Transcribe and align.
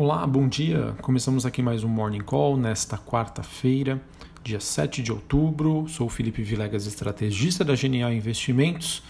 Olá, 0.00 0.24
bom 0.28 0.46
dia. 0.46 0.94
Começamos 1.02 1.44
aqui 1.44 1.60
mais 1.60 1.82
um 1.82 1.88
Morning 1.88 2.20
Call 2.20 2.56
nesta 2.56 2.96
quarta-feira, 2.96 4.00
dia 4.44 4.60
7 4.60 5.02
de 5.02 5.10
outubro. 5.10 5.88
Sou 5.88 6.06
o 6.06 6.08
Felipe 6.08 6.40
Vilegas, 6.40 6.86
estrategista 6.86 7.64
da 7.64 7.74
Genial 7.74 8.12
Investimentos, 8.12 9.02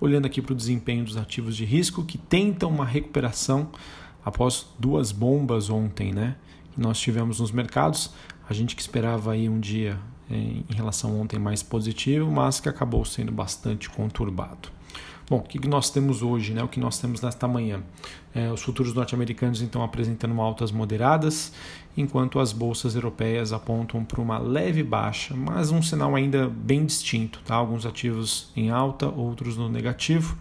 olhando 0.00 0.26
aqui 0.26 0.40
para 0.40 0.52
o 0.52 0.56
desempenho 0.56 1.04
dos 1.04 1.16
ativos 1.16 1.56
de 1.56 1.64
risco 1.64 2.04
que 2.04 2.16
tentam 2.16 2.70
uma 2.70 2.84
recuperação 2.84 3.70
após 4.24 4.68
duas 4.78 5.10
bombas 5.10 5.68
ontem, 5.68 6.12
né? 6.12 6.36
Que 6.72 6.80
nós 6.80 7.00
tivemos 7.00 7.40
nos 7.40 7.50
mercados. 7.50 8.14
A 8.48 8.54
gente 8.54 8.76
que 8.76 8.82
esperava 8.82 9.32
aí 9.32 9.48
um 9.48 9.58
dia 9.58 9.98
em 10.30 10.64
relação 10.68 11.10
a 11.10 11.14
ontem 11.14 11.40
mais 11.40 11.60
positivo, 11.60 12.30
mas 12.30 12.60
que 12.60 12.68
acabou 12.68 13.04
sendo 13.04 13.32
bastante 13.32 13.90
conturbado. 13.90 14.75
Bom, 15.28 15.38
o 15.38 15.42
que 15.42 15.66
nós 15.66 15.90
temos 15.90 16.22
hoje, 16.22 16.54
né? 16.54 16.62
o 16.62 16.68
que 16.68 16.78
nós 16.78 17.00
temos 17.00 17.20
nesta 17.20 17.48
manhã? 17.48 17.82
É, 18.32 18.52
os 18.52 18.62
futuros 18.62 18.94
norte-americanos 18.94 19.60
então 19.60 19.82
apresentando 19.82 20.40
altas 20.40 20.70
moderadas, 20.70 21.52
enquanto 21.96 22.38
as 22.38 22.52
bolsas 22.52 22.94
europeias 22.94 23.52
apontam 23.52 24.04
para 24.04 24.20
uma 24.20 24.38
leve 24.38 24.84
baixa, 24.84 25.34
mas 25.34 25.72
um 25.72 25.82
sinal 25.82 26.14
ainda 26.14 26.48
bem 26.48 26.86
distinto. 26.86 27.40
Tá? 27.44 27.56
Alguns 27.56 27.84
ativos 27.84 28.52
em 28.54 28.70
alta, 28.70 29.08
outros 29.08 29.56
no 29.56 29.68
negativo. 29.68 30.38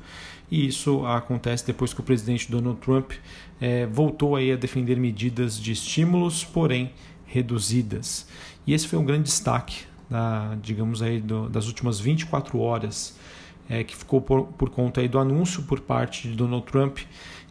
E 0.51 0.67
isso 0.67 1.03
acontece 1.07 1.65
depois 1.65 1.91
que 1.91 2.01
o 2.01 2.03
presidente 2.03 2.51
Donald 2.51 2.79
Trump 2.79 3.13
é, 3.59 3.87
voltou 3.87 4.35
aí 4.35 4.51
a 4.51 4.55
defender 4.55 4.99
medidas 4.99 5.59
de 5.59 5.71
estímulos, 5.71 6.43
porém 6.43 6.91
reduzidas. 7.25 8.27
E 8.67 8.73
esse 8.73 8.87
foi 8.87 8.99
um 8.99 9.05
grande 9.05 9.23
destaque, 9.23 9.85
da, 10.07 10.55
digamos 10.61 11.01
aí, 11.01 11.19
do, 11.19 11.49
das 11.49 11.65
últimas 11.65 11.99
24 11.99 12.59
horas 12.59 13.15
é, 13.69 13.83
que 13.83 13.95
ficou 13.95 14.21
por, 14.21 14.45
por 14.47 14.69
conta 14.69 15.01
aí 15.01 15.07
do 15.07 15.19
anúncio 15.19 15.63
por 15.63 15.79
parte 15.79 16.27
de 16.27 16.35
Donald 16.35 16.65
Trump 16.65 16.99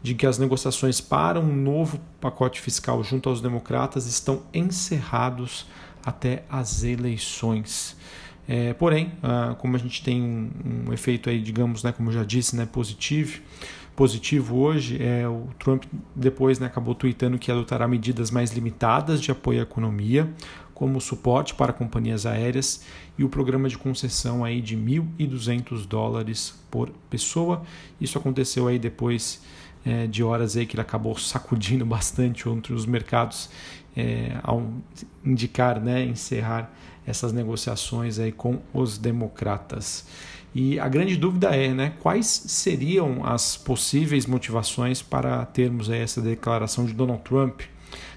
de 0.03 0.15
que 0.15 0.27
as 0.27 0.39
negociações 0.39 1.01
para 1.01 1.41
um 1.41 1.57
novo 1.57 1.99
pacote 2.21 2.61
fiscal 2.61 3.03
junto 3.03 3.31
aos 3.31 3.41
democratas 3.41 4.07
estão 4.07 4.43
encerrados 4.53 5.67
até 6.05 6.45
as 6.51 6.85
eleições. 6.85 7.97
É, 8.47 8.75
porém, 8.75 9.13
ah, 9.23 9.57
como 9.59 9.75
a 9.75 9.79
gente 9.79 10.03
tem 10.03 10.23
um, 10.23 10.93
efeito 10.93 11.31
aí, 11.31 11.41
digamos, 11.41 11.83
né, 11.83 11.91
como 11.91 12.11
eu 12.11 12.13
já 12.13 12.23
disse, 12.23 12.55
né, 12.55 12.67
positivo, 12.67 13.41
positivo 13.97 14.59
hoje, 14.59 15.03
é, 15.03 15.27
o 15.27 15.49
Trump 15.59 15.85
depois 16.15 16.59
né, 16.59 16.67
acabou 16.67 16.95
tweetando 16.95 17.39
que 17.39 17.51
adotará 17.51 17.89
medidas 17.89 18.31
mais 18.31 18.53
limitadas 18.53 19.23
de 19.23 19.31
apoio 19.31 19.61
à 19.61 19.63
economia, 19.63 20.29
como 20.75 21.01
suporte 21.01 21.55
para 21.55 21.73
companhias 21.73 22.27
aéreas 22.27 22.85
e 23.17 23.25
o 23.25 23.29
programa 23.29 23.69
de 23.69 23.79
concessão 23.79 24.45
aí 24.45 24.61
de 24.61 24.77
1.200 24.77 25.87
dólares 25.87 26.55
por 26.71 26.91
pessoa. 27.09 27.63
Isso 28.01 28.19
aconteceu 28.19 28.67
aí 28.67 28.79
depois 28.79 29.41
é, 29.85 30.07
de 30.07 30.23
horas 30.23 30.57
aí 30.57 30.67
que 30.67 30.75
ele 30.75 30.83
acabou 30.83 31.17
sacudindo 31.19 31.87
bastante 31.87 32.49
outros 32.49 32.87
mercados 32.87 33.49
é, 33.97 34.37
ao 34.43 34.67
indicar, 35.25 35.81
né, 35.81 36.05
encerrar 36.05 36.71
essas 37.07 37.33
negociações 37.33 38.19
aí 38.19 38.33
com 38.33 38.61
os 38.73 38.99
democratas. 38.99 40.07
E 40.55 40.79
a 40.79 40.89
grande 40.89 41.17
dúvida 41.17 41.55
é, 41.55 41.75
né, 41.75 41.93
quais 42.01 42.27
seriam 42.27 43.25
as 43.25 43.57
possíveis 43.57 44.25
motivações 44.25 45.03
para 45.03 45.45
termos 45.47 45.91
essa 45.91 46.21
declaração 46.21 46.85
de 46.85 46.93
Donald 46.93 47.23
Trump? 47.23 47.63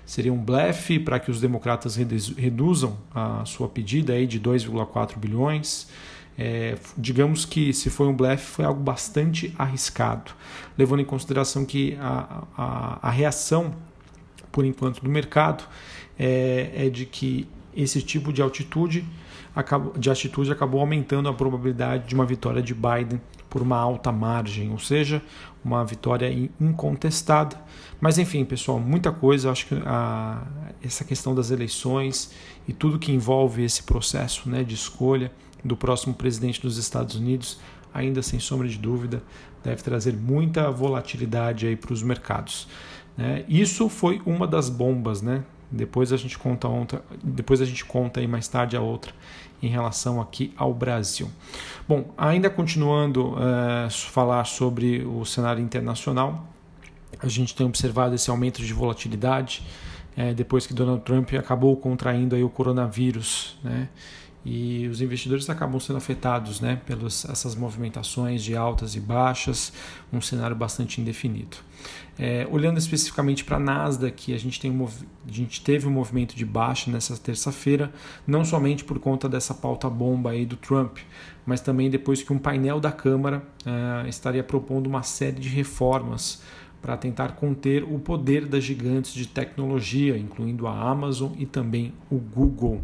Seria 0.05 0.31
um 0.31 0.37
blefe 0.37 0.99
para 0.99 1.19
que 1.19 1.29
os 1.29 1.41
democratas 1.41 1.95
reduzam 1.95 2.97
a 3.13 3.43
sua 3.45 3.67
pedida 3.67 4.13
aí 4.13 4.25
de 4.25 4.39
2,4 4.39 5.17
bilhões? 5.17 5.87
É, 6.37 6.77
digamos 6.95 7.45
que 7.45 7.73
se 7.73 7.89
foi 7.89 8.07
um 8.07 8.15
blefe, 8.15 8.45
foi 8.45 8.65
algo 8.65 8.79
bastante 8.79 9.53
arriscado, 9.57 10.31
levando 10.77 10.99
em 10.99 11.05
consideração 11.05 11.65
que 11.65 11.97
a, 11.99 12.43
a, 12.55 13.07
a 13.07 13.11
reação, 13.11 13.73
por 14.51 14.63
enquanto, 14.63 15.03
do 15.03 15.09
mercado 15.09 15.63
é, 16.17 16.71
é 16.75 16.89
de 16.89 17.05
que 17.05 17.47
esse 17.75 18.01
tipo 18.01 18.31
de 18.31 18.41
altitude 18.41 19.05
de 19.97 20.09
atitude 20.09 20.51
acabou 20.51 20.79
aumentando 20.81 21.27
a 21.29 21.33
probabilidade 21.33 22.07
de 22.07 22.13
uma 22.13 22.25
vitória 22.25 22.61
de 22.61 22.73
Biden 22.73 23.19
por 23.57 23.63
uma 23.63 23.77
alta 23.77 24.11
margem, 24.11 24.69
ou 24.69 24.77
seja, 24.77 25.19
uma 25.65 25.83
vitória 25.83 26.31
incontestada. 26.61 27.59
Mas 27.99 28.19
enfim, 28.19 28.45
pessoal, 28.45 28.79
muita 28.79 29.11
coisa. 29.11 29.49
Acho 29.49 29.65
que 29.65 29.81
a, 29.83 30.45
essa 30.83 31.03
questão 31.03 31.33
das 31.33 31.49
eleições 31.49 32.31
e 32.67 32.73
tudo 32.73 32.99
que 32.99 33.11
envolve 33.11 33.63
esse 33.63 33.81
processo 33.81 34.47
né, 34.47 34.63
de 34.63 34.75
escolha 34.75 35.31
do 35.65 35.75
próximo 35.75 36.13
presidente 36.13 36.61
dos 36.61 36.77
Estados 36.77 37.15
Unidos, 37.15 37.59
ainda 37.91 38.21
sem 38.21 38.39
sombra 38.39 38.67
de 38.67 38.77
dúvida, 38.77 39.23
deve 39.63 39.81
trazer 39.81 40.13
muita 40.13 40.69
volatilidade 40.69 41.75
para 41.77 41.93
os 41.93 42.03
mercados. 42.03 42.67
Né? 43.17 43.43
Isso 43.49 43.89
foi 43.89 44.21
uma 44.23 44.45
das 44.45 44.69
bombas, 44.69 45.23
né? 45.23 45.43
Depois 45.71 46.13
a 46.13 46.17
gente 46.17 46.37
conta 46.37 46.67
outra, 46.67 47.03
depois 47.23 47.59
a 47.59 47.65
gente 47.65 47.83
conta 47.83 48.19
aí 48.19 48.27
mais 48.27 48.47
tarde 48.47 48.77
a 48.77 48.81
outra 48.81 49.11
em 49.61 49.67
relação 49.67 50.21
aqui 50.21 50.53
ao 50.57 50.73
Brasil. 50.73 51.29
Bom, 51.87 52.05
ainda 52.17 52.49
continuando 52.49 53.35
a 53.35 53.87
uh, 53.87 53.91
falar 53.91 54.45
sobre 54.45 55.03
o 55.05 55.25
cenário 55.25 55.63
internacional, 55.63 56.47
a 57.19 57.27
gente 57.27 57.55
tem 57.55 57.65
observado 57.65 58.13
esse 58.13 58.29
aumento 58.29 58.61
de 58.61 58.73
volatilidade 58.73 59.65
uh, 60.17 60.33
depois 60.33 60.67
que 60.67 60.73
Donald 60.73 61.01
Trump 61.03 61.33
acabou 61.33 61.75
contraindo 61.77 62.35
aí 62.35 62.43
o 62.43 62.49
coronavírus, 62.49 63.57
né? 63.63 63.89
E 64.45 64.87
os 64.87 65.01
investidores 65.01 65.49
acabam 65.49 65.79
sendo 65.79 65.97
afetados 65.97 66.61
né, 66.61 66.81
pelas 66.85 67.25
essas 67.25 67.55
movimentações 67.55 68.43
de 68.43 68.55
altas 68.55 68.95
e 68.95 68.99
baixas, 68.99 69.73
um 70.11 70.21
cenário 70.21 70.55
bastante 70.55 71.01
indefinido. 71.01 71.57
É, 72.17 72.47
olhando 72.49 72.77
especificamente 72.77 73.43
para 73.43 73.57
a 73.57 73.59
Nasdaq, 73.59 74.33
a 74.33 74.37
gente, 74.37 74.59
tem 74.59 74.71
um, 74.71 74.85
a 74.85 75.31
gente 75.31 75.61
teve 75.61 75.87
um 75.87 75.91
movimento 75.91 76.35
de 76.35 76.45
baixa 76.45 76.89
nessa 76.89 77.15
terça-feira, 77.17 77.91
não 78.25 78.43
somente 78.43 78.83
por 78.83 78.99
conta 78.99 79.29
dessa 79.29 79.53
pauta 79.53 79.89
bomba 79.89 80.31
aí 80.31 80.45
do 80.45 80.55
Trump, 80.55 80.97
mas 81.45 81.61
também 81.61 81.89
depois 81.89 82.23
que 82.23 82.33
um 82.33 82.39
painel 82.39 82.79
da 82.79 82.91
Câmara 82.91 83.43
é, 83.65 84.09
estaria 84.09 84.43
propondo 84.43 84.87
uma 84.87 85.03
série 85.03 85.39
de 85.39 85.49
reformas 85.49 86.41
para 86.81 86.95
tentar 86.95 87.33
conter 87.33 87.83
o 87.83 87.99
poder 87.99 88.45
das 88.45 88.63
gigantes 88.63 89.13
de 89.13 89.27
tecnologia, 89.27 90.17
incluindo 90.17 90.67
a 90.67 90.89
Amazon 90.89 91.33
e 91.37 91.45
também 91.45 91.93
o 92.09 92.17
Google. 92.17 92.81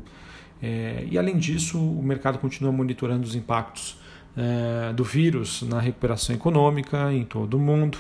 É, 0.64 1.06
e 1.12 1.18
além 1.18 1.38
disso, 1.38 1.78
o 1.78 2.02
mercado 2.02 2.40
continua 2.40 2.72
monitorando 2.72 3.28
os 3.28 3.36
impactos 3.36 3.98
é, 4.38 4.94
do 4.94 5.04
vírus 5.04 5.62
na 5.64 5.82
recuperação 5.82 6.34
econômica 6.34 7.12
em 7.12 7.26
todo 7.26 7.56
o 7.56 7.60
mundo, 7.60 7.98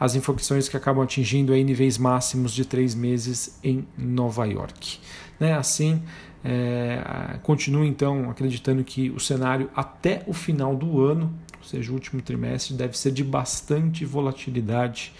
as 0.00 0.14
infecções 0.14 0.66
que 0.66 0.78
acabam 0.78 1.04
atingindo 1.04 1.52
aí 1.52 1.62
níveis 1.62 1.98
máximos 1.98 2.54
de 2.54 2.64
três 2.64 2.94
meses 2.94 3.60
em 3.62 3.86
Nova 3.98 4.46
York. 4.46 4.98
Né? 5.38 5.52
Assim, 5.52 6.02
é, 6.42 7.38
continuo 7.42 7.84
então 7.84 8.30
acreditando 8.30 8.82
que 8.82 9.10
o 9.10 9.20
cenário 9.20 9.70
até 9.76 10.22
o 10.26 10.32
final 10.32 10.74
do 10.74 11.04
ano, 11.04 11.34
ou 11.58 11.64
seja, 11.64 11.90
o 11.90 11.94
último 11.94 12.22
trimestre, 12.22 12.74
deve 12.74 12.96
ser 12.96 13.12
de 13.12 13.22
bastante 13.22 14.06
volatilidade 14.06 15.12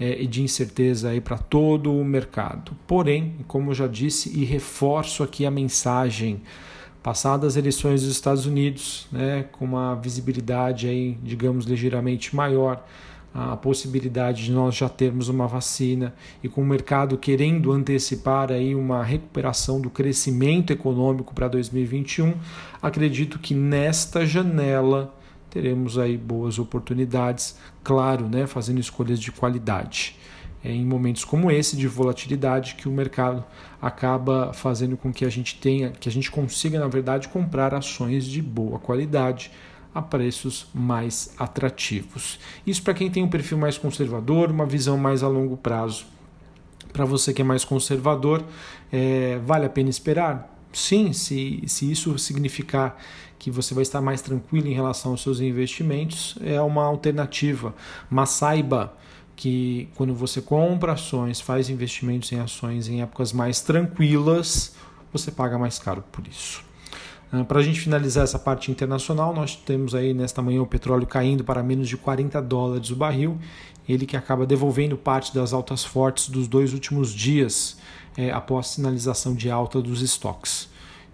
e 0.00 0.26
de 0.26 0.42
incerteza 0.42 1.10
aí 1.10 1.20
para 1.20 1.38
todo 1.38 1.92
o 1.92 2.04
mercado. 2.04 2.72
Porém, 2.86 3.34
como 3.46 3.70
eu 3.70 3.74
já 3.74 3.86
disse 3.86 4.30
e 4.38 4.44
reforço 4.44 5.22
aqui 5.22 5.44
a 5.44 5.50
mensagem, 5.50 6.40
passadas 7.02 7.54
as 7.54 7.56
eleições 7.56 8.02
dos 8.02 8.10
Estados 8.10 8.46
Unidos, 8.46 9.08
né, 9.10 9.44
com 9.52 9.64
uma 9.64 9.94
visibilidade 9.94 10.86
aí, 10.86 11.18
digamos, 11.22 11.64
ligeiramente 11.64 12.34
maior, 12.34 12.84
a 13.34 13.56
possibilidade 13.56 14.44
de 14.44 14.52
nós 14.52 14.74
já 14.74 14.88
termos 14.88 15.28
uma 15.28 15.46
vacina 15.46 16.14
e 16.42 16.48
com 16.48 16.62
o 16.62 16.66
mercado 16.66 17.16
querendo 17.16 17.70
antecipar 17.72 18.50
aí 18.50 18.74
uma 18.74 19.04
recuperação 19.04 19.80
do 19.80 19.90
crescimento 19.90 20.72
econômico 20.72 21.34
para 21.34 21.46
2021, 21.46 22.34
acredito 22.82 23.38
que 23.38 23.54
nesta 23.54 24.24
janela 24.24 25.14
teremos 25.50 25.98
aí 25.98 26.16
boas 26.16 26.58
oportunidades, 26.58 27.56
claro, 27.82 28.28
né, 28.28 28.46
fazendo 28.46 28.80
escolhas 28.80 29.18
de 29.20 29.32
qualidade. 29.32 30.16
É 30.62 30.72
em 30.72 30.84
momentos 30.84 31.24
como 31.24 31.50
esse 31.50 31.76
de 31.76 31.86
volatilidade 31.86 32.74
que 32.74 32.88
o 32.88 32.92
mercado 32.92 33.44
acaba 33.80 34.52
fazendo 34.52 34.96
com 34.96 35.12
que 35.12 35.24
a 35.24 35.28
gente 35.28 35.58
tenha, 35.60 35.90
que 35.90 36.08
a 36.08 36.12
gente 36.12 36.30
consiga, 36.30 36.80
na 36.80 36.88
verdade, 36.88 37.28
comprar 37.28 37.72
ações 37.72 38.24
de 38.24 38.42
boa 38.42 38.78
qualidade 38.78 39.52
a 39.94 40.02
preços 40.02 40.66
mais 40.74 41.32
atrativos. 41.38 42.38
Isso 42.66 42.82
para 42.82 42.94
quem 42.94 43.10
tem 43.10 43.22
um 43.22 43.28
perfil 43.28 43.56
mais 43.56 43.78
conservador, 43.78 44.50
uma 44.50 44.66
visão 44.66 44.98
mais 44.98 45.22
a 45.22 45.28
longo 45.28 45.56
prazo. 45.56 46.06
Para 46.92 47.04
você 47.04 47.32
que 47.32 47.42
é 47.42 47.44
mais 47.44 47.64
conservador, 47.64 48.44
é, 48.92 49.38
vale 49.44 49.66
a 49.66 49.70
pena 49.70 49.88
esperar? 49.88 50.57
Sim, 50.72 51.12
se, 51.12 51.62
se 51.66 51.90
isso 51.90 52.18
significar 52.18 52.98
que 53.38 53.50
você 53.50 53.72
vai 53.72 53.82
estar 53.82 54.00
mais 54.00 54.20
tranquilo 54.20 54.66
em 54.66 54.74
relação 54.74 55.12
aos 55.12 55.22
seus 55.22 55.40
investimentos, 55.40 56.36
é 56.42 56.60
uma 56.60 56.84
alternativa. 56.84 57.74
Mas 58.10 58.30
saiba 58.30 58.92
que 59.36 59.88
quando 59.94 60.14
você 60.14 60.42
compra 60.42 60.92
ações, 60.92 61.40
faz 61.40 61.70
investimentos 61.70 62.32
em 62.32 62.40
ações 62.40 62.88
em 62.88 63.00
épocas 63.00 63.32
mais 63.32 63.60
tranquilas, 63.60 64.74
você 65.12 65.30
paga 65.30 65.56
mais 65.56 65.78
caro 65.78 66.02
por 66.10 66.26
isso. 66.26 66.62
Uh, 67.32 67.44
Para 67.44 67.60
a 67.60 67.62
gente 67.62 67.80
finalizar 67.80 68.24
essa 68.24 68.38
parte 68.38 68.70
internacional, 68.70 69.32
nós 69.32 69.54
temos 69.54 69.94
aí 69.94 70.12
nesta 70.12 70.42
manhã 70.42 70.60
o 70.60 70.66
petróleo 70.66 71.06
caindo 71.06 71.44
para 71.44 71.62
menos 71.62 71.88
de 71.88 71.96
40 71.96 72.40
dólares 72.42 72.90
o 72.90 72.96
barril, 72.96 73.38
ele 73.88 74.06
que 74.06 74.16
acaba 74.16 74.44
devolvendo 74.44 74.96
parte 74.96 75.32
das 75.32 75.52
altas 75.52 75.84
fortes 75.84 76.28
dos 76.28 76.48
dois 76.48 76.72
últimos 76.72 77.14
dias 77.14 77.78
é, 78.18 78.32
após 78.32 78.66
sinalização 78.66 79.32
de 79.32 79.48
alta 79.48 79.80
dos 79.80 80.02
estoques. 80.02 80.68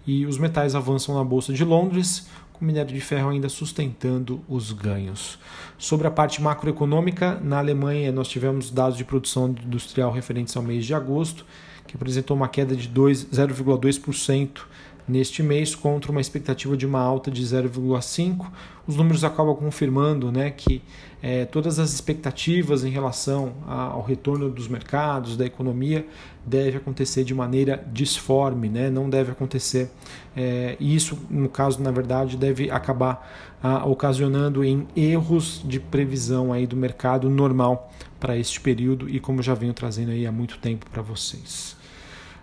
E 0.07 0.25
os 0.25 0.39
metais 0.39 0.73
avançam 0.73 1.13
na 1.13 1.23
Bolsa 1.23 1.53
de 1.53 1.63
Londres, 1.63 2.27
com 2.51 2.65
o 2.65 2.67
minério 2.67 2.93
de 2.93 2.99
ferro 2.99 3.29
ainda 3.29 3.47
sustentando 3.47 4.41
os 4.49 4.71
ganhos. 4.71 5.37
Sobre 5.77 6.07
a 6.07 6.11
parte 6.11 6.41
macroeconômica, 6.41 7.39
na 7.43 7.59
Alemanha 7.59 8.11
nós 8.11 8.27
tivemos 8.27 8.71
dados 8.71 8.97
de 8.97 9.03
produção 9.03 9.49
industrial 9.63 10.11
referentes 10.11 10.57
ao 10.57 10.63
mês 10.63 10.83
de 10.83 10.95
agosto, 10.95 11.45
que 11.85 11.95
apresentou 11.95 12.35
uma 12.35 12.47
queda 12.47 12.75
de 12.75 12.89
0,2% 12.89 14.61
neste 15.07 15.43
mês 15.43 15.75
contra 15.75 16.11
uma 16.11 16.21
expectativa 16.21 16.75
de 16.75 16.85
uma 16.85 16.99
alta 16.99 17.29
de 17.29 17.43
0,5. 17.43 18.47
Os 18.87 18.95
números 18.95 19.23
acabam 19.23 19.55
confirmando 19.55 20.31
né, 20.31 20.51
que 20.51 20.81
é, 21.21 21.45
todas 21.45 21.79
as 21.79 21.91
expectativas 21.91 22.83
em 22.83 22.89
relação 22.89 23.53
ao 23.67 24.01
retorno 24.01 24.49
dos 24.49 24.67
mercados, 24.67 25.35
da 25.35 25.45
economia, 25.45 26.05
deve 26.45 26.77
acontecer 26.77 27.23
de 27.23 27.33
maneira 27.33 27.83
disforme, 27.91 28.69
né? 28.69 28.89
não 28.89 29.09
deve 29.09 29.31
acontecer. 29.31 29.89
É, 30.37 30.77
isso, 30.79 31.17
no 31.29 31.49
caso, 31.49 31.81
na 31.81 31.91
verdade, 31.91 32.37
deve 32.37 32.69
acabar 32.69 33.55
ocasionando 33.85 34.63
em 34.63 34.87
erros 34.95 35.63
de 35.65 35.79
previsão 35.79 36.53
aí 36.53 36.67
do 36.67 36.75
mercado 36.75 37.27
normal 37.29 37.91
para 38.19 38.37
este 38.37 38.61
período 38.61 39.09
e 39.09 39.19
como 39.19 39.41
já 39.41 39.55
venho 39.55 39.73
trazendo 39.73 40.11
aí 40.11 40.27
há 40.27 40.31
muito 40.31 40.59
tempo 40.59 40.85
para 40.91 41.01
vocês. 41.01 41.75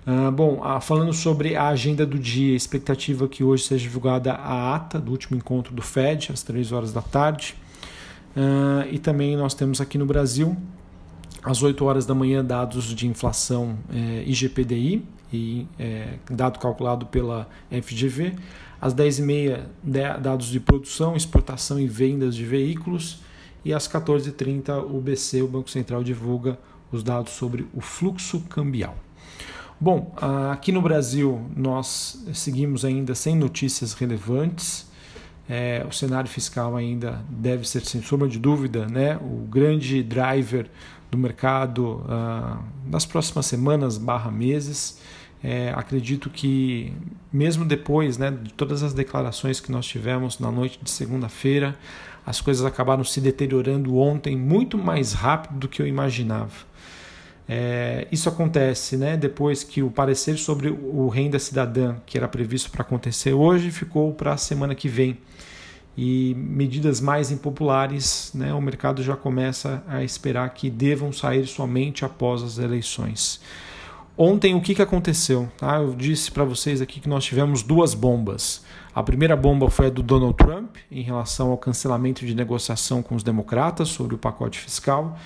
Uh, 0.04 0.32
bom, 0.32 0.60
uh, 0.60 0.80
falando 0.80 1.12
sobre 1.12 1.54
a 1.54 1.68
agenda 1.68 2.04
do 2.04 2.18
dia, 2.18 2.56
expectativa 2.56 3.28
que 3.28 3.44
hoje 3.44 3.64
seja 3.64 3.84
divulgada 3.84 4.32
a 4.32 4.74
ata 4.74 4.98
do 4.98 5.12
último 5.12 5.36
encontro 5.36 5.72
do 5.72 5.82
Fed, 5.82 6.32
às 6.32 6.42
3 6.42 6.72
horas 6.72 6.92
da 6.92 7.00
tarde. 7.00 7.54
Uh, 8.36 8.88
e 8.90 8.98
também 8.98 9.36
nós 9.36 9.54
temos 9.54 9.80
aqui 9.80 9.98
no 9.98 10.06
Brasil, 10.06 10.56
às 11.42 11.62
8 11.62 11.84
horas 11.84 12.06
da 12.06 12.14
manhã, 12.14 12.44
dados 12.44 12.94
de 12.94 13.06
inflação 13.06 13.76
eh, 13.92 14.22
IGPDI, 14.26 15.04
e, 15.32 15.66
eh, 15.78 16.18
dado 16.30 16.58
calculado 16.58 17.06
pela 17.06 17.48
FGV. 17.70 18.34
Às 18.80 18.94
10h30, 18.94 20.20
dados 20.20 20.46
de 20.46 20.60
produção, 20.60 21.16
exportação 21.16 21.80
e 21.80 21.86
vendas 21.86 22.36
de 22.36 22.44
veículos. 22.44 23.20
E 23.64 23.72
às 23.72 23.88
14h30, 23.88 24.84
o 24.84 25.00
BC, 25.00 25.42
o 25.42 25.48
Banco 25.48 25.70
Central, 25.70 26.04
divulga 26.04 26.58
os 26.92 27.02
dados 27.02 27.32
sobre 27.32 27.66
o 27.74 27.80
fluxo 27.80 28.40
cambial. 28.48 28.96
Bom, 29.82 30.14
aqui 30.52 30.70
no 30.70 30.80
Brasil 30.80 31.44
nós 31.56 32.24
seguimos 32.32 32.84
ainda 32.84 33.16
sem 33.16 33.34
notícias 33.34 33.94
relevantes. 33.94 34.88
É, 35.48 35.84
o 35.84 35.92
cenário 35.92 36.30
fiscal 36.30 36.76
ainda 36.76 37.20
deve 37.28 37.68
ser, 37.68 37.84
sem 37.84 38.00
sombra 38.00 38.28
de 38.28 38.38
dúvida, 38.38 38.86
né, 38.86 39.16
o 39.16 39.44
grande 39.44 40.00
driver 40.00 40.70
do 41.10 41.18
mercado 41.18 42.00
uh, 42.04 42.62
das 42.86 43.04
próximas 43.04 43.46
semanas 43.46 43.98
barra 43.98 44.30
meses. 44.30 45.00
É, 45.42 45.72
acredito 45.74 46.30
que 46.30 46.92
mesmo 47.32 47.64
depois 47.64 48.16
né, 48.16 48.30
de 48.30 48.52
todas 48.52 48.84
as 48.84 48.94
declarações 48.94 49.58
que 49.58 49.72
nós 49.72 49.84
tivemos 49.84 50.38
na 50.38 50.52
noite 50.52 50.78
de 50.80 50.92
segunda-feira, 50.92 51.76
as 52.24 52.40
coisas 52.40 52.64
acabaram 52.64 53.02
se 53.02 53.20
deteriorando 53.20 53.96
ontem 53.96 54.36
muito 54.36 54.78
mais 54.78 55.12
rápido 55.12 55.58
do 55.58 55.68
que 55.68 55.82
eu 55.82 55.88
imaginava. 55.88 56.70
É, 57.48 58.06
isso 58.10 58.28
acontece 58.28 58.96
né, 58.96 59.16
depois 59.16 59.64
que 59.64 59.82
o 59.82 59.90
parecer 59.90 60.38
sobre 60.38 60.68
o 60.68 61.08
renda 61.08 61.38
cidadã, 61.38 61.96
que 62.06 62.16
era 62.16 62.28
previsto 62.28 62.70
para 62.70 62.82
acontecer 62.82 63.32
hoje, 63.32 63.70
ficou 63.70 64.12
para 64.12 64.34
a 64.34 64.36
semana 64.36 64.74
que 64.74 64.88
vem. 64.88 65.18
E 65.96 66.34
medidas 66.36 67.00
mais 67.00 67.30
impopulares, 67.30 68.30
né, 68.34 68.54
o 68.54 68.60
mercado 68.60 69.02
já 69.02 69.14
começa 69.14 69.82
a 69.86 70.02
esperar 70.02 70.48
que 70.54 70.70
devam 70.70 71.12
sair 71.12 71.46
somente 71.46 72.04
após 72.04 72.42
as 72.42 72.58
eleições. 72.58 73.40
Ontem, 74.16 74.54
o 74.54 74.60
que, 74.60 74.74
que 74.74 74.82
aconteceu? 74.82 75.50
Tá? 75.56 75.76
Eu 75.76 75.94
disse 75.94 76.30
para 76.30 76.44
vocês 76.44 76.80
aqui 76.80 77.00
que 77.00 77.08
nós 77.08 77.24
tivemos 77.24 77.62
duas 77.62 77.94
bombas. 77.94 78.62
A 78.94 79.02
primeira 79.02 79.34
bomba 79.34 79.70
foi 79.70 79.86
a 79.86 79.90
do 79.90 80.02
Donald 80.02 80.36
Trump, 80.36 80.76
em 80.90 81.02
relação 81.02 81.50
ao 81.50 81.56
cancelamento 81.56 82.24
de 82.24 82.34
negociação 82.34 83.02
com 83.02 83.14
os 83.14 83.22
democratas 83.22 83.88
sobre 83.88 84.14
o 84.14 84.18
pacote 84.18 84.58
fiscal. 84.58 85.18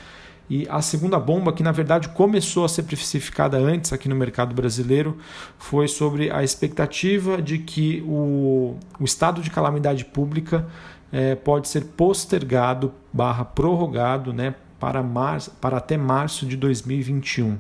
E 0.49 0.67
a 0.71 0.81
segunda 0.81 1.19
bomba, 1.19 1.53
que 1.53 1.63
na 1.63 1.73
verdade 1.73 2.09
começou 2.11 2.65
a 2.65 2.69
ser 2.69 2.85
precificada 2.85 3.59
antes 3.59 3.93
aqui 3.93 4.09
no 4.09 4.15
mercado 4.15 4.55
brasileiro, 4.55 5.19
foi 5.59 5.89
sobre 5.89 6.31
a 6.31 6.45
expectativa 6.45 7.43
de 7.43 7.59
que 7.59 8.03
o, 8.07 8.77
o 8.99 9.05
estado 9.05 9.41
de 9.41 9.51
calamidade 9.51 10.05
pública 10.05 10.67
é, 11.13 11.35
pode 11.35 11.69
ser 11.69 11.85
postergado 11.85 12.93
barra 13.13 13.45
prorrogado 13.45 14.33
né, 14.33 14.55
para, 14.79 15.03
março, 15.03 15.51
para 15.61 15.79
até 15.79 15.97
março 15.97 16.47
de 16.47 16.57
2021. 16.57 17.59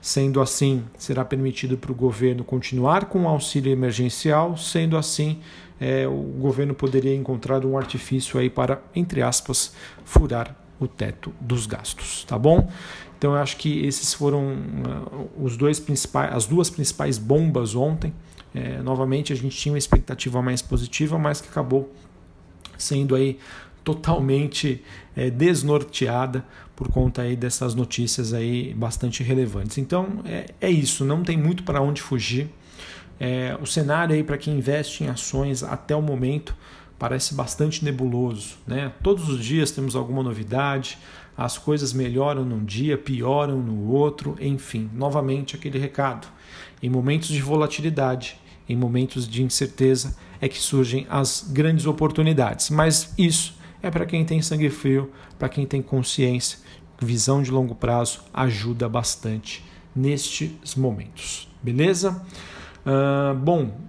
Sendo 0.00 0.40
assim, 0.40 0.84
será 0.98 1.24
permitido 1.24 1.78
para 1.78 1.92
o 1.92 1.94
governo 1.94 2.42
continuar 2.42 3.06
com 3.06 3.22
o 3.22 3.28
auxílio 3.28 3.72
emergencial, 3.72 4.56
sendo 4.56 4.96
assim, 4.96 5.38
é, 5.80 6.06
o 6.06 6.22
governo 6.40 6.74
poderia 6.74 7.14
encontrar 7.14 7.64
um 7.64 7.78
artifício 7.78 8.38
aí 8.40 8.50
para, 8.50 8.82
entre 8.94 9.22
aspas, 9.22 9.74
furar 10.04 10.63
o 10.80 10.88
teto 10.88 11.32
dos 11.40 11.66
gastos, 11.66 12.24
tá 12.24 12.38
bom? 12.38 12.68
Então 13.18 13.32
eu 13.34 13.38
acho 13.38 13.56
que 13.56 13.86
esses 13.86 14.12
foram 14.12 14.52
uh, 14.52 15.30
os 15.42 15.56
dois 15.56 15.80
principais, 15.80 16.34
as 16.34 16.46
duas 16.46 16.68
principais 16.68 17.16
bombas 17.16 17.74
ontem. 17.74 18.12
É, 18.54 18.80
novamente 18.82 19.32
a 19.32 19.36
gente 19.36 19.56
tinha 19.56 19.72
uma 19.72 19.78
expectativa 19.78 20.40
mais 20.40 20.62
positiva, 20.62 21.18
mas 21.18 21.40
que 21.40 21.48
acabou 21.48 21.92
sendo 22.78 23.14
aí 23.16 23.38
totalmente 23.82 24.82
é, 25.16 25.28
desnorteada 25.28 26.44
por 26.76 26.88
conta 26.88 27.22
aí 27.22 27.36
dessas 27.36 27.74
notícias 27.74 28.32
aí 28.32 28.74
bastante 28.74 29.22
relevantes. 29.22 29.78
Então 29.78 30.20
é, 30.24 30.46
é 30.60 30.70
isso, 30.70 31.04
não 31.04 31.22
tem 31.22 31.36
muito 31.36 31.62
para 31.62 31.80
onde 31.80 32.00
fugir. 32.00 32.48
É, 33.18 33.56
o 33.60 33.66
cenário 33.66 34.14
aí 34.14 34.24
para 34.24 34.36
quem 34.36 34.58
investe 34.58 35.04
em 35.04 35.08
ações 35.08 35.62
até 35.62 35.94
o 35.94 36.02
momento 36.02 36.54
parece 37.04 37.34
bastante 37.34 37.84
nebuloso. 37.84 38.56
Né? 38.66 38.90
Todos 39.02 39.28
os 39.28 39.44
dias 39.44 39.70
temos 39.70 39.94
alguma 39.94 40.22
novidade, 40.22 40.96
as 41.36 41.58
coisas 41.58 41.92
melhoram 41.92 42.46
num 42.46 42.64
dia, 42.64 42.96
pioram 42.96 43.60
no 43.60 43.90
outro, 43.90 44.34
enfim, 44.40 44.88
novamente 44.90 45.54
aquele 45.54 45.78
recado. 45.78 46.26
Em 46.82 46.88
momentos 46.88 47.28
de 47.28 47.42
volatilidade, 47.42 48.40
em 48.66 48.74
momentos 48.74 49.28
de 49.28 49.42
incerteza, 49.42 50.16
é 50.40 50.48
que 50.48 50.58
surgem 50.58 51.06
as 51.10 51.46
grandes 51.52 51.84
oportunidades. 51.84 52.70
Mas 52.70 53.12
isso 53.18 53.54
é 53.82 53.90
para 53.90 54.06
quem 54.06 54.24
tem 54.24 54.40
sangue 54.40 54.70
frio, 54.70 55.12
para 55.38 55.50
quem 55.50 55.66
tem 55.66 55.82
consciência, 55.82 56.60
visão 56.98 57.42
de 57.42 57.50
longo 57.50 57.74
prazo 57.74 58.22
ajuda 58.32 58.88
bastante 58.88 59.62
nestes 59.94 60.74
momentos. 60.74 61.50
Beleza? 61.62 62.24
Uh, 62.86 63.34
bom, 63.34 63.84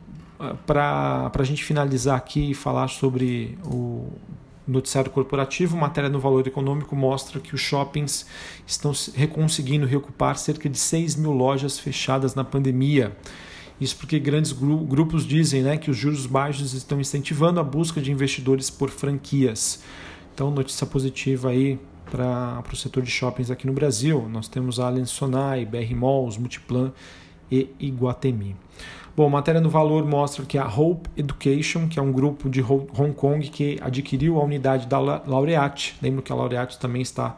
para 0.65 1.31
a 1.33 1.43
gente 1.43 1.63
finalizar 1.63 2.17
aqui 2.17 2.51
e 2.51 2.53
falar 2.53 2.87
sobre 2.87 3.57
o 3.65 4.11
noticiário 4.67 5.11
corporativo, 5.11 5.77
matéria 5.77 6.09
no 6.09 6.19
Valor 6.19 6.47
Econômico 6.47 6.95
mostra 6.95 7.39
que 7.39 7.53
os 7.53 7.61
shoppings 7.61 8.25
estão 8.65 8.91
conseguindo 9.31 9.85
reocupar 9.85 10.37
cerca 10.37 10.67
de 10.69 10.77
6 10.77 11.15
mil 11.15 11.31
lojas 11.31 11.77
fechadas 11.77 12.33
na 12.35 12.43
pandemia. 12.43 13.15
Isso 13.79 13.97
porque 13.97 14.17
grandes 14.19 14.51
grupos 14.53 15.25
dizem 15.25 15.61
né, 15.61 15.77
que 15.77 15.91
os 15.91 15.97
juros 15.97 16.25
baixos 16.25 16.73
estão 16.73 16.99
incentivando 16.99 17.59
a 17.59 17.63
busca 17.63 18.01
de 18.01 18.11
investidores 18.11 18.69
por 18.69 18.89
franquias. 18.89 19.83
Então, 20.33 20.49
notícia 20.49 20.87
positiva 20.87 21.49
aí 21.49 21.79
para 22.09 22.63
o 22.71 22.75
setor 22.75 23.03
de 23.03 23.11
shoppings 23.11 23.51
aqui 23.51 23.67
no 23.67 23.73
Brasil. 23.73 24.27
Nós 24.29 24.47
temos 24.47 24.79
a 24.79 24.87
Allianz 24.87 25.09
Sonai, 25.09 25.65
BR 25.65 25.93
Malls, 25.95 26.37
Multiplan 26.37 26.93
e 27.51 27.69
Iguatemi. 27.79 28.55
Bom, 29.15 29.29
matéria 29.29 29.61
no 29.61 29.69
valor 29.69 30.05
mostra 30.05 30.45
que 30.45 30.57
a 30.57 30.67
Hope 30.67 31.09
Education, 31.15 31.87
que 31.87 31.97
é 31.97 32.01
um 32.01 32.11
grupo 32.11 32.49
de 32.49 32.61
Hong 32.61 33.13
Kong 33.13 33.47
que 33.47 33.79
adquiriu 33.81 34.37
a 34.37 34.43
unidade 34.43 34.87
da 34.87 34.99
Laureate, 34.99 35.95
lembro 36.01 36.21
que 36.21 36.33
a 36.33 36.35
Laureate 36.35 36.77
também 36.77 37.01
está 37.01 37.37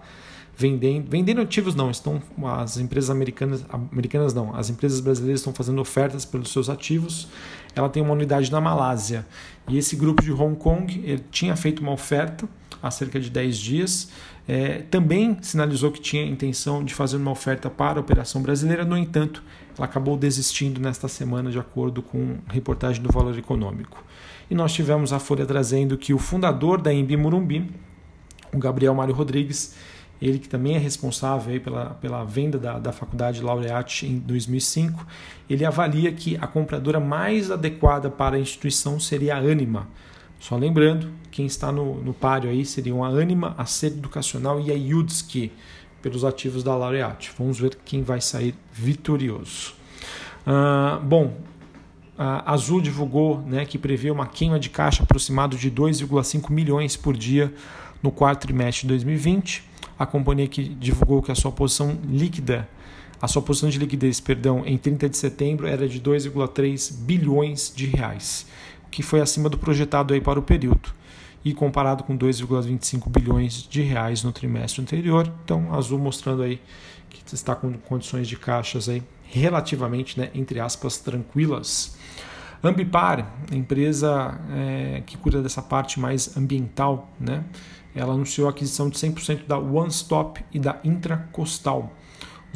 vendendo, 0.58 1.08
vendendo 1.08 1.40
ativos 1.40 1.76
não, 1.76 1.92
estão 1.92 2.20
as 2.46 2.78
empresas 2.78 3.12
americanas, 3.12 3.64
americanas 3.70 4.34
não, 4.34 4.56
as 4.56 4.72
empresas 4.72 5.00
brasileiras 5.00 5.42
estão 5.42 5.54
fazendo 5.54 5.80
ofertas 5.80 6.26
pelos 6.26 6.52
seus 6.52 6.68
ativos. 6.68 7.28
Ela 7.76 7.90
tem 7.90 8.02
uma 8.02 8.14
unidade 8.14 8.52
na 8.52 8.60
Malásia. 8.60 9.24
E 9.68 9.78
esse 9.78 9.96
grupo 9.96 10.24
de 10.24 10.32
Hong 10.32 10.56
Kong, 10.56 11.00
ele 11.06 11.24
tinha 11.30 11.56
feito 11.56 11.84
uma 11.84 11.92
oferta 11.92 12.50
há 12.82 12.92
cerca 12.92 13.20
de 13.20 13.30
10 13.30 13.58
dias. 13.58 14.10
É, 14.48 14.84
também 14.90 15.38
sinalizou 15.42 15.92
que 15.92 16.00
tinha 16.00 16.24
intenção 16.24 16.84
de 16.84 16.94
fazer 16.94 17.18
uma 17.18 17.32
oferta 17.32 17.70
para 17.70 18.00
a 18.00 18.02
operação 18.02 18.42
brasileira, 18.42 18.86
no 18.86 18.98
entanto, 18.98 19.44
ela 19.78 19.86
acabou 19.86 20.18
desistindo 20.18 20.80
nesta 20.80 21.08
semana, 21.08 21.52
de 21.52 21.60
acordo 21.60 22.02
com 22.02 22.38
reportagem 22.48 23.02
do 23.02 23.12
Valor 23.12 23.38
Econômico. 23.38 24.04
E 24.50 24.56
nós 24.56 24.74
tivemos 24.74 25.12
a 25.12 25.20
Folha 25.20 25.46
trazendo 25.46 25.98
que 25.98 26.14
o 26.14 26.18
fundador 26.18 26.82
da 26.82 26.94
Embi 26.94 27.18
Murumbi, 27.18 27.70
o 28.54 28.58
Gabriel 28.58 28.96
Mário 28.96 29.14
Rodrigues, 29.14 29.76
ele 30.22 30.40
que 30.40 30.50
também 30.50 30.76
é 30.76 30.80
responsável 30.80 31.60
pela, 31.62 31.92
pela 32.02 32.24
venda 32.24 32.58
da, 32.58 32.80
da 32.80 32.92
faculdade 32.92 33.42
Laureate 33.42 34.08
em 34.08 34.18
2005, 34.18 35.06
ele 35.50 35.64
avalia 35.64 36.12
que 36.12 36.38
a 36.38 36.48
compradora 36.48 37.00
mais 37.00 37.52
adequada 37.52 38.10
para 38.10 38.36
a 38.36 38.40
instituição 38.40 39.00
seria 39.00 39.36
a 39.36 39.40
Anima. 39.40 39.88
Só 40.40 40.56
lembrando, 40.56 41.10
quem 41.32 41.46
está 41.46 41.72
no, 41.72 41.96
no 42.02 42.14
páreo 42.14 42.50
aí 42.50 42.66
seriam 42.66 43.04
a 43.04 43.10
Anima, 43.10 43.56
a 43.58 43.66
Ser 43.66 43.88
Educacional 43.88 44.60
e 44.60 44.72
a 44.72 44.76
Yudski, 44.76 45.52
pelos 46.02 46.24
ativos 46.24 46.64
da 46.64 46.76
Laureate. 46.76 47.32
Vamos 47.38 47.60
ver 47.60 47.78
quem 47.84 48.04
vai 48.04 48.22
sair 48.22 48.56
vitorioso. 48.72 49.74
Uh, 50.46 51.04
bom, 51.04 51.38
a 52.18 52.54
Azul 52.54 52.82
divulgou 52.82 53.42
né, 53.42 53.66
que 53.66 53.78
prevê 53.78 54.12
uma 54.12 54.28
queima 54.28 54.60
de 54.60 54.70
caixa 54.70 55.04
aproximado 55.04 55.58
de 55.58 55.70
2,5 55.70 56.52
milhões 56.52 56.96
por 56.96 57.18
dia 57.18 57.54
no 58.02 58.12
quarto 58.12 58.42
trimestre 58.42 58.84
de 58.84 58.88
2020 58.90 59.68
a 59.98 60.06
companhia 60.06 60.48
que 60.48 60.64
divulgou 60.64 61.22
que 61.22 61.32
a 61.32 61.36
sua 61.36 61.52
posição 61.52 61.98
líquida, 62.08 62.68
a 63.22 63.28
sua 63.28 63.42
posição 63.42 63.70
de 63.70 63.80
liquidez, 63.80 64.20
perdão, 64.20 64.64
em 64.66 64.78
30 64.78 65.10
de 65.10 65.18
setembro 65.18 65.66
era 65.66 65.88
de 65.88 66.00
2,3 66.00 66.94
bilhões 66.94 67.74
de 67.76 67.88
reais, 67.88 68.46
que 68.92 69.04
foi 69.04 69.22
acima 69.22 69.50
do 69.50 69.58
projetado 69.58 70.14
aí 70.14 70.22
para 70.22 70.40
o 70.40 70.44
período 70.44 70.92
e 71.44 71.54
comparado 71.54 72.04
com 72.04 72.18
2,25 72.18 73.10
bilhões 73.10 73.68
de 73.70 73.82
reais 73.82 74.24
no 74.24 74.32
trimestre 74.32 74.82
anterior. 74.82 75.32
Então, 75.44 75.74
Azul 75.74 76.00
mostrando 76.00 76.42
aí 76.42 76.60
que 77.10 77.34
está 77.34 77.56
com 77.56 77.74
condições 77.74 78.28
de 78.28 78.36
caixas 78.36 78.90
aí 78.90 79.04
relativamente, 79.24 80.20
né, 80.20 80.30
entre 80.34 80.60
aspas, 80.60 80.98
tranquilas. 80.98 81.98
Ambipar, 82.64 83.34
empresa 83.52 84.40
é, 84.52 85.04
que 85.06 85.18
cuida 85.18 85.42
dessa 85.42 85.62
parte 85.62 86.00
mais 86.00 86.36
ambiental, 86.36 87.12
né? 87.20 87.44
ela 87.98 88.14
anunciou 88.14 88.48
a 88.48 88.52
aquisição 88.52 88.90
de 88.90 88.98
100% 88.98 89.48
da 89.48 89.58
One 89.58 89.90
Stop 89.90 90.44
e 90.52 90.60
da 90.60 90.80
Intracostal. 90.84 91.92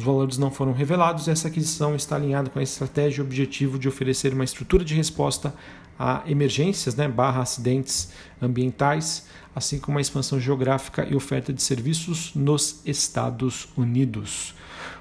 Os 0.02 0.06
valores 0.06 0.36
não 0.36 0.50
foram 0.50 0.72
revelados 0.72 1.28
e 1.28 1.30
essa 1.30 1.46
aquisição 1.46 1.94
está 1.94 2.16
alinhada 2.16 2.50
com 2.50 2.58
a 2.58 2.62
estratégia 2.62 3.20
e 3.20 3.24
objetivo 3.24 3.78
de 3.78 3.86
oferecer 3.86 4.34
uma 4.34 4.42
estrutura 4.42 4.84
de 4.84 4.96
resposta 4.96 5.54
a 5.96 6.24
emergências, 6.26 6.96
né, 6.96 7.06
barra 7.06 7.42
acidentes 7.42 8.12
ambientais, 8.40 9.28
assim 9.54 9.78
como 9.78 9.98
a 9.98 10.00
expansão 10.00 10.40
geográfica 10.40 11.06
e 11.08 11.14
oferta 11.14 11.52
de 11.52 11.62
serviços 11.62 12.34
nos 12.34 12.82
Estados 12.84 13.68
Unidos. 13.76 14.56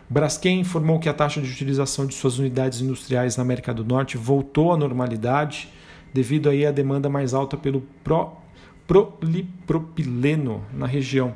Braskem 0.08 0.60
informou 0.60 1.00
que 1.00 1.10
a 1.10 1.14
taxa 1.16 1.42
de 1.42 1.50
utilização 1.50 2.06
de 2.06 2.14
suas 2.14 2.38
unidades 2.38 2.80
industriais 2.80 3.36
na 3.36 3.42
América 3.42 3.74
do 3.74 3.84
Norte 3.84 4.18
voltou 4.18 4.72
à 4.72 4.78
normalidade 4.78 5.68
devido 6.14 6.48
aí 6.48 6.64
à 6.64 6.72
demanda 6.72 7.10
mais 7.10 7.34
alta 7.34 7.58
pelo 7.58 7.82
pro 8.04 8.38
polipropileno 8.86 10.64
na 10.72 10.86
região. 10.86 11.34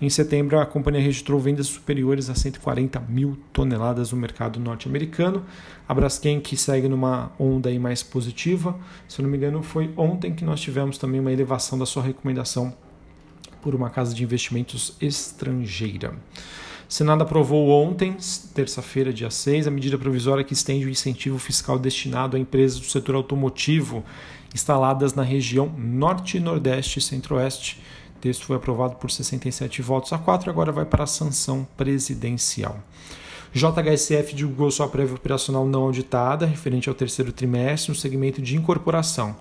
Em 0.00 0.08
setembro, 0.08 0.58
a 0.58 0.64
companhia 0.64 1.02
registrou 1.02 1.38
vendas 1.38 1.66
superiores 1.66 2.30
a 2.30 2.34
140 2.34 3.00
mil 3.00 3.38
toneladas 3.52 4.12
no 4.12 4.18
mercado 4.18 4.58
norte-americano. 4.58 5.44
A 5.86 5.92
Braskem, 5.92 6.40
que 6.40 6.56
segue 6.56 6.88
numa 6.88 7.30
onda 7.38 7.68
aí 7.68 7.78
mais 7.78 8.02
positiva, 8.02 8.78
se 9.06 9.20
eu 9.20 9.24
não 9.24 9.30
me 9.30 9.36
engano, 9.36 9.62
foi 9.62 9.92
ontem 9.98 10.34
que 10.34 10.42
nós 10.42 10.58
tivemos 10.58 10.96
também 10.96 11.20
uma 11.20 11.30
elevação 11.30 11.78
da 11.78 11.84
sua 11.84 12.02
recomendação 12.02 12.72
por 13.60 13.74
uma 13.74 13.90
casa 13.90 14.14
de 14.14 14.24
investimentos 14.24 14.96
estrangeira. 15.02 16.14
Senado 16.88 17.22
aprovou 17.22 17.68
ontem, 17.68 18.16
terça-feira, 18.54 19.12
dia 19.12 19.30
6, 19.30 19.66
a 19.66 19.70
medida 19.70 19.98
provisória 19.98 20.42
que 20.42 20.54
estende 20.54 20.86
o 20.86 20.90
incentivo 20.90 21.38
fiscal 21.38 21.78
destinado 21.78 22.36
a 22.36 22.40
empresas 22.40 22.80
do 22.80 22.86
setor 22.86 23.14
automotivo 23.14 24.02
instaladas 24.54 25.14
na 25.14 25.22
região 25.22 25.72
Norte, 25.78 26.40
Nordeste 26.40 26.98
e 26.98 27.02
Centro-Oeste. 27.02 27.80
Texto 28.20 28.44
foi 28.44 28.56
aprovado 28.56 28.96
por 28.96 29.10
67 29.10 29.82
votos 29.82 30.12
a 30.12 30.18
4 30.18 30.48
e 30.48 30.50
agora 30.50 30.70
vai 30.70 30.84
para 30.84 31.04
a 31.04 31.06
sanção 31.06 31.66
presidencial. 31.76 32.78
JHSF 33.52 34.34
divulgou 34.34 34.70
sua 34.70 34.88
prévia 34.88 35.16
operacional 35.16 35.66
não 35.66 35.82
auditada, 35.82 36.46
referente 36.46 36.88
ao 36.88 36.94
terceiro 36.94 37.32
trimestre, 37.32 37.90
no 37.90 37.98
segmento 37.98 38.40
de 38.40 38.56
incorporação. 38.56 39.34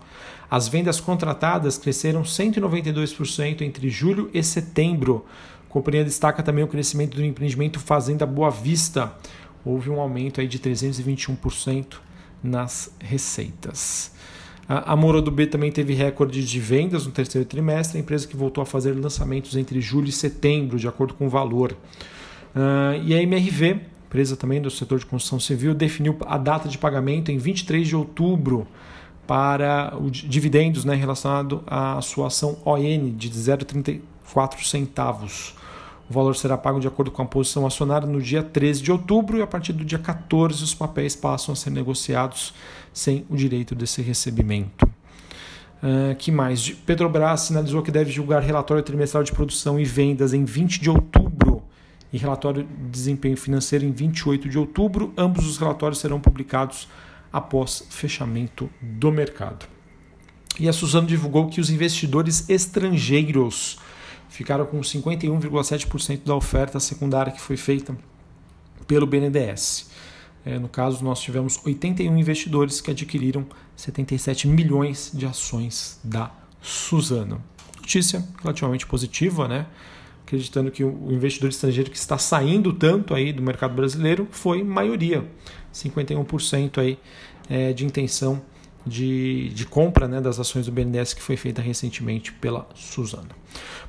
As 0.50 0.68
vendas 0.68 1.00
contratadas 1.00 1.78
cresceram 1.78 2.24
192% 2.24 3.62
entre 3.62 3.88
julho 3.90 4.30
e 4.34 4.42
setembro. 4.42 5.26
A 5.70 5.72
companhia 5.72 6.04
destaca 6.04 6.42
também 6.42 6.64
o 6.64 6.68
crescimento 6.68 7.16
do 7.18 7.24
empreendimento 7.24 7.80
Fazenda 7.80 8.26
Boa 8.26 8.50
Vista. 8.50 9.14
Houve 9.64 9.92
um 9.92 10.00
aumento 10.00 10.42
aí 10.42 10.48
de 10.48 10.58
321% 10.58 11.98
nas 12.42 12.92
receitas. 13.00 14.12
A 14.72 14.96
Moro 14.96 15.20
do 15.20 15.32
B 15.32 15.48
também 15.48 15.72
teve 15.72 15.96
recorde 15.96 16.46
de 16.46 16.60
vendas 16.60 17.08
no 17.08 17.12
terceiro 17.12 17.44
trimestre, 17.44 17.98
a 17.98 18.02
empresa 18.02 18.28
que 18.28 18.38
voltou 18.38 18.62
a 18.62 18.66
fazer 18.68 18.92
lançamentos 18.92 19.58
entre 19.58 19.82
julho 19.82 20.10
e 20.10 20.12
setembro, 20.12 20.78
de 20.78 20.88
acordo 20.88 21.16
com 21.16 21.26
o 21.26 21.30
valor. 21.30 21.76
Uh, 22.56 23.02
e 23.04 23.16
a 23.16 23.24
MRV, 23.24 23.82
empresa 24.06 24.38
também 24.38 24.62
do 24.62 24.70
setor 24.70 25.00
de 25.00 25.08
construção 25.08 25.40
civil, 25.40 25.74
definiu 25.74 26.16
a 26.24 26.38
data 26.38 26.70
de 26.70 26.78
pagamento 26.78 27.32
em 27.32 27.40
23 27.40 27.88
de 27.88 27.96
outubro 27.96 28.68
para 29.26 29.98
os 30.00 30.12
dividendos 30.12 30.86
né, 30.86 30.94
relacionado 30.94 31.64
à 31.66 32.00
sua 32.02 32.28
ação 32.28 32.60
ON 32.64 33.12
de 33.16 33.28
0,34 33.28 34.64
centavos. 34.64 35.56
O 36.10 36.14
valor 36.14 36.36
será 36.36 36.58
pago 36.58 36.80
de 36.80 36.88
acordo 36.88 37.12
com 37.12 37.22
a 37.22 37.26
posição 37.26 37.68
acionária 37.68 38.08
no 38.08 38.20
dia 38.20 38.42
13 38.42 38.82
de 38.82 38.92
outubro 38.92 39.38
e 39.38 39.42
a 39.44 39.48
partir 39.48 39.74
do 39.74 39.86
dia 39.86 40.00
14 40.00 40.64
os 40.64 40.74
papéis 40.74 41.16
passam 41.16 41.54
a 41.54 41.56
ser 41.56 41.70
negociados 41.70 42.54
sem 42.92 43.26
o 43.30 43.36
direito 43.36 43.76
desse 43.76 44.02
recebimento. 44.02 44.90
Uh, 45.82 46.16
que 46.18 46.32
mais? 46.32 46.72
Petrobras 46.72 47.42
sinalizou 47.42 47.84
que 47.84 47.92
deve 47.92 48.12
julgar 48.12 48.42
relatório 48.42 48.82
trimestral 48.82 49.24
de 49.24 49.32
produção 49.32 49.80
e 49.80 49.86
vendas 49.86 50.34
em 50.34 50.44
20 50.44 50.82
de 50.82 50.90
outubro 50.90 51.62
e 52.12 52.18
relatório 52.18 52.64
de 52.64 52.90
desempenho 52.90 53.38
financeiro 53.38 53.86
em 53.86 53.92
28 53.92 54.50
de 54.50 54.58
outubro. 54.58 55.14
Ambos 55.16 55.46
os 55.46 55.58
relatórios 55.58 56.00
serão 56.00 56.20
publicados 56.20 56.88
após 57.32 57.86
fechamento 57.90 58.68
do 58.82 59.12
mercado. 59.12 59.68
E 60.60 60.68
a 60.68 60.74
Suzano 60.74 61.08
divulgou 61.08 61.48
que 61.48 61.62
os 61.62 61.70
investidores 61.70 62.50
estrangeiros 62.50 63.78
ficaram 64.30 64.66
com 64.66 64.80
51,7% 64.80 66.22
da 66.24 66.36
oferta 66.36 66.80
secundária 66.80 67.32
que 67.32 67.42
foi 67.42 67.58
feita 67.58 67.98
pelo 68.88 69.06
BNDES. 69.06 69.90
É, 70.46 70.58
no 70.58 70.70
caso, 70.70 71.04
nós 71.04 71.20
tivemos 71.20 71.60
81 71.66 72.18
investidores 72.18 72.80
que 72.80 72.92
adquiriram 72.92 73.46
77 73.76 74.48
milhões 74.48 75.12
de 75.14 75.26
ações 75.26 76.00
da 76.04 76.32
Suzano. 76.62 77.44
Notícia 77.78 78.26
relativamente 78.42 78.86
positiva, 78.86 79.48
né? 79.48 79.66
acreditando 80.26 80.70
que 80.70 80.84
o 80.84 81.12
investidor 81.12 81.50
estrangeiro 81.50 81.90
que 81.90 81.98
está 81.98 82.18
saindo 82.18 82.72
tanto 82.72 83.16
aí 83.16 83.34
do 83.34 83.42
mercado 83.42 83.74
brasileiro 83.74 84.28
foi 84.30 84.64
maioria, 84.64 85.28
51% 85.74 86.78
aí, 86.78 87.00
é, 87.50 87.74
de 87.74 87.84
intenção 87.84 88.40
de, 88.90 89.50
de 89.50 89.66
compra 89.66 90.08
né, 90.08 90.20
das 90.20 90.40
ações 90.40 90.66
do 90.66 90.72
BNDES 90.72 91.14
que 91.14 91.22
foi 91.22 91.38
feita 91.38 91.62
recentemente 91.62 92.34
pela 92.34 92.68
Suzana. 92.76 93.30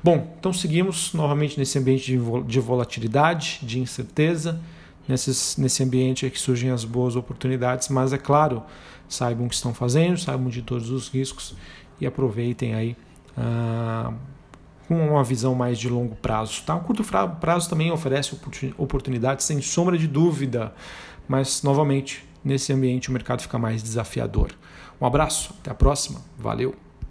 Bom, 0.03 0.33
então 0.39 0.53
seguimos 0.53 1.13
novamente 1.13 1.57
nesse 1.57 1.77
ambiente 1.77 2.17
de 2.45 2.59
volatilidade, 2.59 3.59
de 3.63 3.79
incerteza, 3.79 4.61
nesses, 5.07 5.57
nesse 5.57 5.83
ambiente 5.83 6.25
é 6.25 6.29
que 6.29 6.39
surgem 6.39 6.69
as 6.69 6.85
boas 6.85 7.15
oportunidades, 7.15 7.89
mas 7.89 8.13
é 8.13 8.17
claro, 8.17 8.63
saibam 9.09 9.45
o 9.45 9.49
que 9.49 9.55
estão 9.55 9.73
fazendo, 9.73 10.17
saibam 10.17 10.47
de 10.47 10.61
todos 10.61 10.89
os 10.89 11.09
riscos 11.09 11.55
e 11.99 12.05
aproveitem 12.05 12.73
aí 12.73 12.95
ah, 13.37 14.13
com 14.87 15.09
uma 15.09 15.23
visão 15.23 15.55
mais 15.55 15.77
de 15.79 15.89
longo 15.89 16.15
prazo. 16.15 16.63
Tá? 16.65 16.75
O 16.75 16.81
curto 16.81 17.03
prazo 17.39 17.69
também 17.69 17.91
oferece 17.91 18.37
oportunidades, 18.77 19.45
sem 19.45 19.61
sombra 19.61 19.97
de 19.97 20.07
dúvida, 20.07 20.73
mas 21.27 21.63
novamente 21.63 22.25
nesse 22.43 22.73
ambiente 22.73 23.09
o 23.09 23.11
mercado 23.11 23.41
fica 23.41 23.57
mais 23.57 23.81
desafiador. 23.81 24.51
Um 25.01 25.07
abraço, 25.07 25.55
até 25.59 25.71
a 25.71 25.73
próxima, 25.73 26.21
valeu! 26.37 26.75